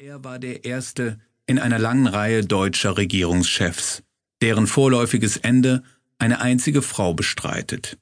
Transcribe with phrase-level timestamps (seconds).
[0.00, 4.04] Er war der erste in einer langen Reihe deutscher Regierungschefs,
[4.40, 5.82] deren vorläufiges Ende
[6.18, 7.98] eine einzige Frau bestreitet.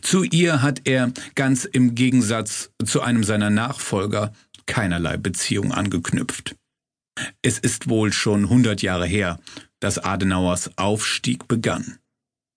[0.00, 4.32] Zu ihr hat er, ganz im Gegensatz zu einem seiner Nachfolger,
[4.64, 6.56] keinerlei Beziehung angeknüpft.
[7.42, 9.38] Es ist wohl schon hundert Jahre her,
[9.78, 11.98] dass Adenauers Aufstieg begann.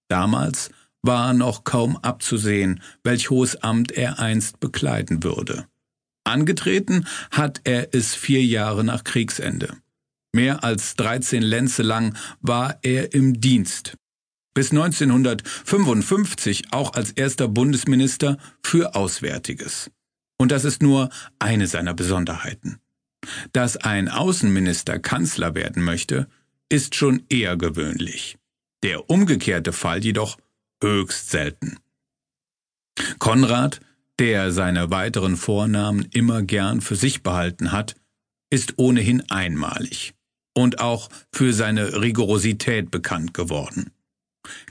[0.08, 0.70] Damals
[1.02, 5.68] war noch kaum abzusehen, welch hohes Amt er einst bekleiden würde.
[6.24, 9.78] Angetreten hat er es vier Jahre nach Kriegsende.
[10.34, 13.96] Mehr als 13 Lenze lang war er im Dienst.
[14.56, 19.92] Bis 1955 auch als erster Bundesminister für Auswärtiges.
[20.38, 22.80] Und das ist nur eine seiner Besonderheiten.
[23.52, 26.28] Dass ein Außenminister Kanzler werden möchte,
[26.70, 28.38] ist schon eher gewöhnlich.
[28.84, 30.38] Der umgekehrte Fall jedoch
[30.82, 31.78] höchst selten.
[33.20, 33.80] Konrad
[34.20, 37.96] der seine weiteren Vornamen immer gern für sich behalten hat,
[38.50, 40.14] ist ohnehin einmalig
[40.56, 43.92] und auch für seine Rigorosität bekannt geworden.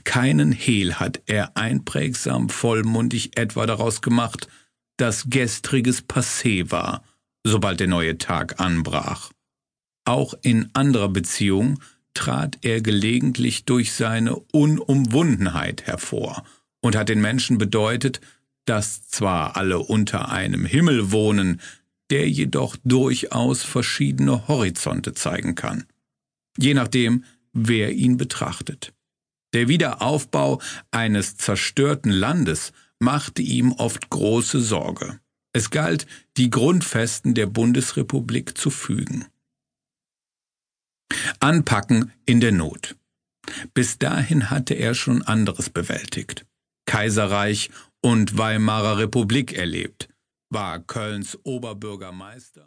[0.03, 4.47] Keinen Hehl hat er einprägsam vollmundig etwa daraus gemacht,
[4.97, 7.03] dass gestriges Passé war,
[7.43, 9.31] sobald der neue Tag anbrach.
[10.05, 11.79] Auch in anderer Beziehung
[12.13, 16.43] trat er gelegentlich durch seine Unumwundenheit hervor
[16.81, 18.21] und hat den Menschen bedeutet,
[18.65, 21.61] dass zwar alle unter einem Himmel wohnen,
[22.09, 25.85] der jedoch durchaus verschiedene Horizonte zeigen kann,
[26.57, 28.93] je nachdem, wer ihn betrachtet.
[29.53, 30.61] Der Wiederaufbau
[30.91, 35.19] eines zerstörten Landes machte ihm oft große Sorge.
[35.53, 39.25] Es galt, die Grundfesten der Bundesrepublik zu fügen.
[41.39, 42.95] Anpacken in der Not.
[43.73, 46.45] Bis dahin hatte er schon anderes bewältigt.
[46.85, 47.69] Kaiserreich
[48.03, 50.09] und Weimarer Republik erlebt,
[50.49, 52.61] war Kölns Oberbürgermeister